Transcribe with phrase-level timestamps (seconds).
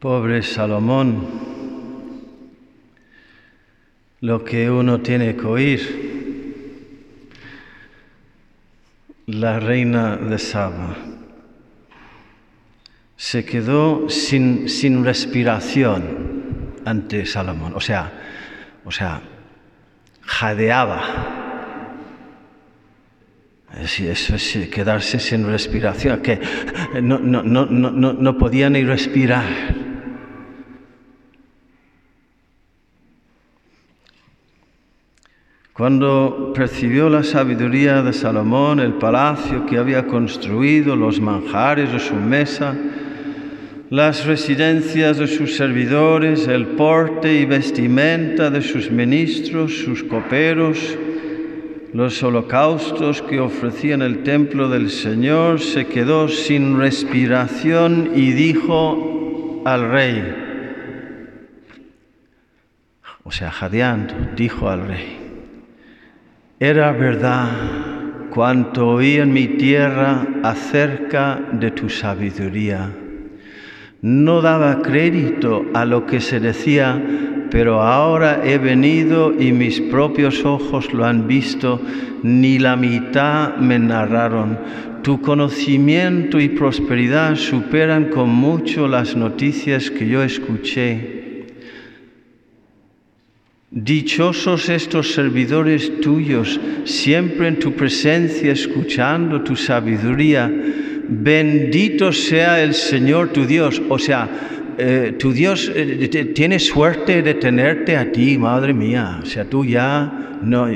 [0.00, 1.26] Pobre Salomón,
[4.20, 6.16] lo que uno tiene que oír.
[9.26, 10.96] La reina de Saba
[13.16, 18.12] se quedó sin, sin respiración ante Salomón, o sea,
[18.84, 19.22] o sea,
[20.20, 21.02] jadeaba.
[23.80, 26.38] Eso es quedarse sin respiración, que
[27.02, 29.75] no, no, no, no, no podía ni respirar.
[35.76, 42.14] Cuando percibió la sabiduría de Salomón, el palacio que había construido, los manjares de su
[42.14, 42.74] mesa,
[43.90, 50.96] las residencias de sus servidores, el porte y vestimenta de sus ministros, sus coperos,
[51.92, 59.90] los holocaustos que ofrecían el templo del Señor, se quedó sin respiración y dijo al
[59.90, 60.34] rey,
[63.24, 65.25] o sea, jadeando, dijo al rey,
[66.58, 67.50] era verdad
[68.30, 72.90] cuanto oí en mi tierra acerca de tu sabiduría.
[74.00, 77.02] No daba crédito a lo que se decía,
[77.50, 81.80] pero ahora he venido y mis propios ojos lo han visto,
[82.22, 84.58] ni la mitad me narraron.
[85.02, 91.25] Tu conocimiento y prosperidad superan con mucho las noticias que yo escuché.
[93.68, 100.48] Dichosos estos servidores tuyos, siempre en tu presencia, escuchando tu sabiduría.
[101.08, 103.82] Bendito sea el Señor tu Dios.
[103.88, 104.28] O sea,
[104.78, 109.18] eh, tu Dios eh, tiene suerte de tenerte a ti, madre mía.
[109.20, 110.68] O sea, tú ya no.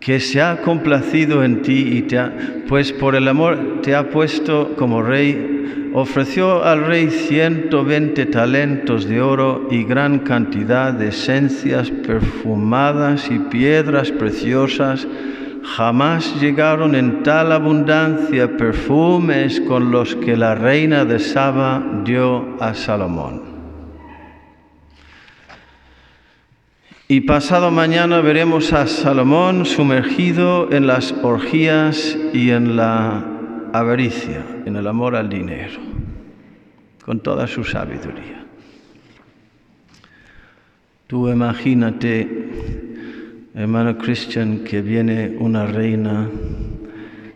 [0.00, 2.32] Que se ha complacido en ti y te ha,
[2.66, 5.55] pues por el amor te ha puesto como rey
[5.94, 14.10] ofreció al rey 120 talentos de oro y gran cantidad de esencias perfumadas y piedras
[14.10, 15.06] preciosas.
[15.62, 22.74] Jamás llegaron en tal abundancia perfumes con los que la reina de Saba dio a
[22.74, 23.56] Salomón.
[27.08, 33.35] Y pasado mañana veremos a Salomón sumergido en las orgías y en la
[33.78, 35.80] avaricia, en el amor al dinero,
[37.04, 38.44] con toda su sabiduría.
[41.06, 42.28] Tú imagínate,
[43.54, 46.28] hermano Christian, que viene una reina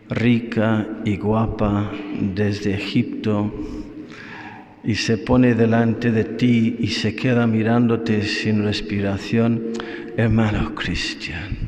[0.09, 3.49] rica y guapa desde Egipto
[4.83, 9.71] y se pone delante de ti y se queda mirándote sin respiración,
[10.17, 11.60] hermano Christian.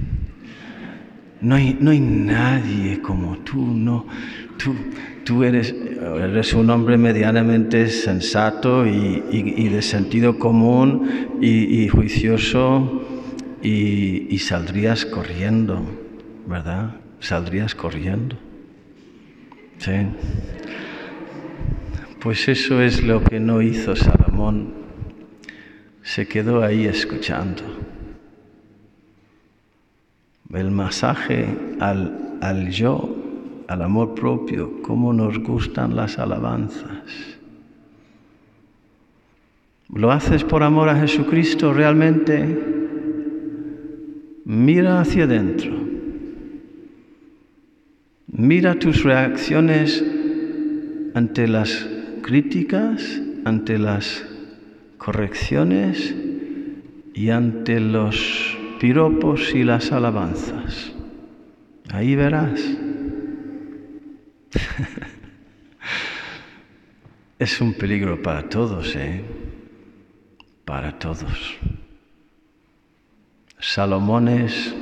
[1.43, 4.05] No hay, no hay nadie como tú, no,
[5.25, 13.03] Tú, eres, eres, un hombre medianamente sensato y, de sentido común y, juicioso
[13.61, 15.81] y, saldrías corriendo,
[16.47, 16.95] ¿verdad?
[17.19, 18.37] Saldrías corriendo.
[19.79, 20.07] Sí.
[22.21, 24.73] Pues eso es lo que no hizo Salomón.
[26.03, 27.63] Se quedó ahí escuchando.
[30.53, 31.47] El masaje
[31.79, 33.23] al, al yo
[33.67, 37.39] al amor propio, cómo nos gustan las alabanzas.
[39.89, 42.59] ¿Lo haces por amor a Jesucristo realmente?
[44.45, 45.71] Mira hacia adentro.
[48.27, 50.03] Mira tus reacciones
[51.13, 51.87] ante las
[52.21, 54.25] críticas, ante las
[54.97, 56.15] correcciones
[57.13, 58.42] y ante los
[58.83, 60.91] piropos y las alabanzas.
[61.89, 62.59] Ahí verás.
[67.39, 69.23] es un peligro para todos, ¿eh?
[70.65, 71.57] Para todos.
[73.57, 74.75] Salomones,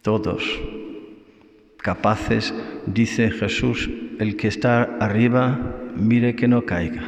[0.00, 0.44] todos
[1.78, 2.54] capaces,
[2.86, 3.90] dice Jesús,
[4.20, 7.02] el que está arriba, mire que no caiga.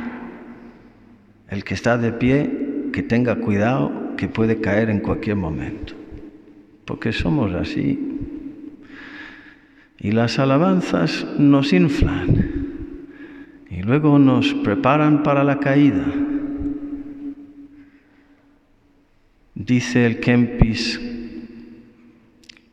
[1.48, 5.94] El que está de pie, que tenga cuidado, que puede caer en cualquier momento.
[6.84, 7.98] Porque somos así,
[9.98, 13.06] y las alabanzas nos inflan
[13.70, 16.04] y luego nos preparan para la caída.
[19.54, 21.00] Dice el Kempis,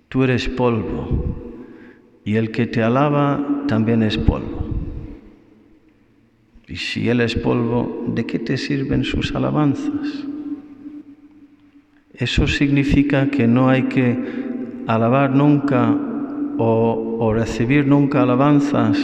[0.09, 1.63] tú eres polvo
[2.25, 4.67] y el que te alaba también es polvo.
[6.67, 10.27] Y si Él es polvo, ¿de qué te sirven sus alabanzas?
[12.17, 14.17] Eso significa que no hay que
[14.87, 15.95] alabar nunca
[16.57, 18.97] o, recibir nunca alabanzas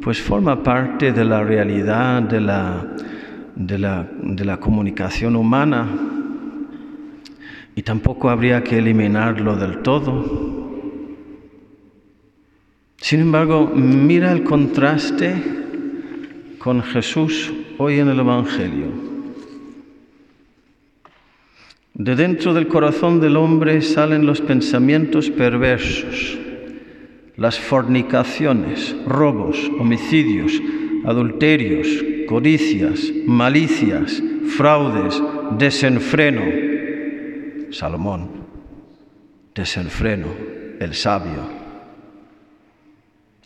[0.00, 2.86] pues forma parte de la realidad de la,
[3.56, 5.88] de la, de la comunicación humana
[7.74, 10.44] y tampoco habría que eliminarlo del todo.
[12.98, 15.34] Sin embargo, mira el contraste
[16.58, 19.13] con Jesús hoy en el Evangelio.
[21.94, 26.38] De dentro del corazón del hombre salen los pensamientos perversos,
[27.36, 30.60] las fornicaciones, robos, homicidios,
[31.04, 31.88] adulterios,
[32.26, 34.22] codicias, malicias,
[34.56, 35.22] fraudes,
[35.56, 36.42] desenfreno.
[37.70, 38.28] Salomón,
[39.54, 40.26] desenfreno,
[40.80, 41.64] el sabio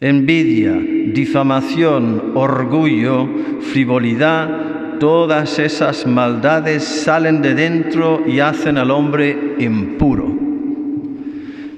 [0.01, 0.73] envidia,
[1.13, 3.29] difamación, orgullo,
[3.61, 10.37] frivolidad, todas esas maldades salen de dentro y hacen al hombre impuro.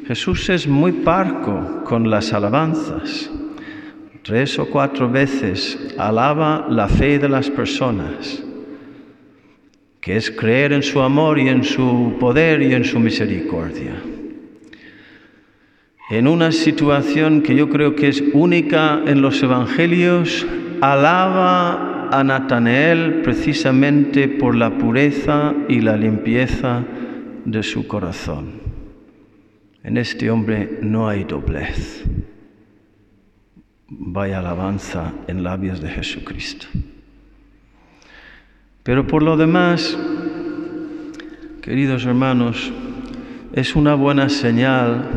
[0.06, 3.30] Jesús es muy parco con las alabanzas.
[4.22, 8.42] Tres o cuatro veces alaba la fe de las personas,
[10.00, 13.94] que es creer en su amor y en su poder y en su misericordia
[16.10, 20.44] en una situación que yo creo que es única en los evangelios,
[20.80, 26.84] alaba a Natanael precisamente por la pureza y la limpieza
[27.44, 28.60] de su corazón.
[29.82, 32.04] En este hombre no hay doblez.
[33.88, 36.66] Vaya alabanza en labios de Jesucristo.
[38.82, 39.96] Pero por lo demás,
[41.62, 42.72] queridos hermanos,
[43.52, 45.08] es una buena señal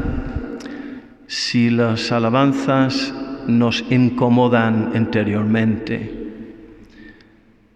[1.28, 3.14] si las alabanzas
[3.48, 6.23] nos incomodan interiormente.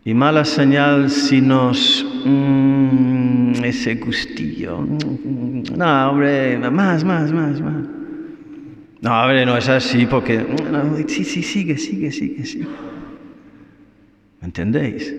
[0.08, 2.06] Y mala señal si nos...
[2.24, 4.80] Mm, ese gustillo.
[5.76, 7.84] No, hombre, más, más, más, más.
[9.02, 10.46] No, hombre, no es así porque...
[11.10, 12.68] sí, sí, sigue, sigue, sigue, sigue.
[14.40, 15.14] ¿Me entendéis?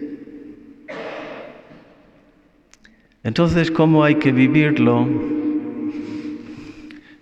[3.25, 5.07] Entonces, ¿cómo hay que vivirlo?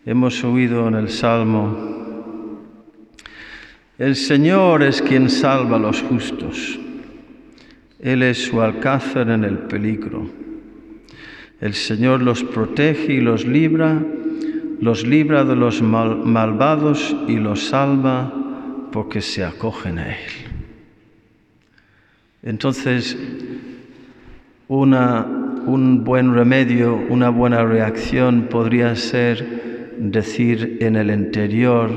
[0.05, 2.61] Hemos oído en el Salmo,
[3.99, 6.79] el Señor es quien salva a los justos,
[7.99, 10.29] Él es su alcázar en el peligro.
[11.61, 14.03] El Señor los protege y los libra,
[14.81, 18.33] los libra de los malvados y los salva
[18.93, 20.33] porque se acogen a Él.
[22.43, 23.17] Entonces,
[24.69, 25.25] una,
[25.67, 31.91] un buen remedio, una buena reacción podría ser decir en el interior,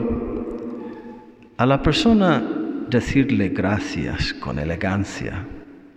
[1.57, 2.41] a la persona
[2.89, 5.45] decirle gracias con elegancia,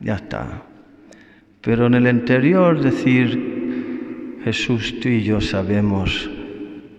[0.03, 0.63] ya está.
[1.61, 6.29] Pero en el interior decir, Jesús, tú y yo sabemos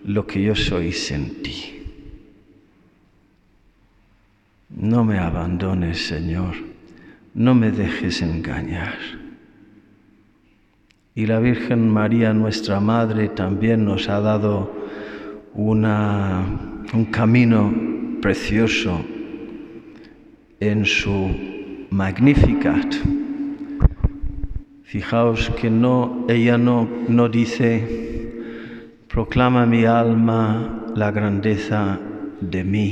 [0.04, 1.82] lo que yo soy sin ti.
[4.70, 6.54] No me abandones, Señor,
[7.34, 8.96] no me dejes engañar.
[11.14, 14.74] Y la Virgen María, nuestra Madre, también nos ha dado
[15.54, 17.72] un camino
[18.20, 19.04] precioso
[20.58, 21.54] en su
[21.94, 22.92] Magnificat.
[24.82, 28.32] Fijaos que no, ella no, no dice,
[29.06, 32.00] proclama mi alma la grandeza
[32.40, 32.90] de mí.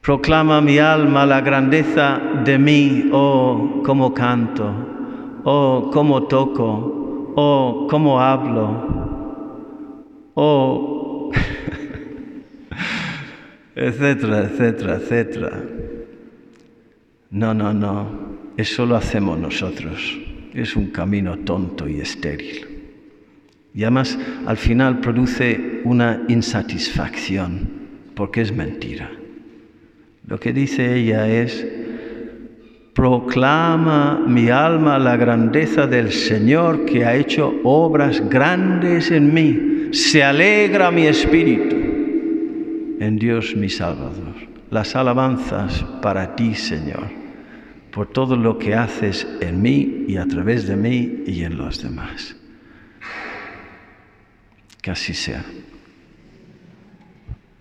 [0.00, 4.72] Proclama mi alma la grandeza de mí, oh, cómo canto,
[5.44, 9.92] oh, cómo toco, o cómo hablo,
[10.32, 10.91] o
[13.74, 15.64] etcétera, etcétera, etcétera.
[17.30, 18.06] No, no, no,
[18.56, 20.18] eso lo hacemos nosotros.
[20.52, 22.66] Es un camino tonto y estéril.
[23.74, 27.70] Y además al final produce una insatisfacción,
[28.14, 29.10] porque es mentira.
[30.26, 31.66] Lo que dice ella es,
[32.92, 39.88] Proclama mi alma la grandeza del Señor que ha hecho obras grandes en mí.
[39.92, 41.81] Se alegra mi espíritu
[43.00, 44.34] en Dios mi Salvador.
[44.70, 47.10] Las alabanzas para ti, Señor,
[47.90, 51.82] por todo lo que haces en mí y a través de mí y en los
[51.82, 52.36] demás.
[54.80, 55.44] Que así sea.